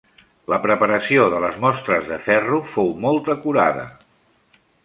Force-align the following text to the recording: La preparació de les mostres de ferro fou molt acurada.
La 0.53 0.57
preparació 0.63 1.27
de 1.33 1.43
les 1.43 1.59
mostres 1.67 2.09
de 2.13 2.19
ferro 2.31 2.63
fou 2.73 2.93
molt 3.07 3.33
acurada. 3.37 3.89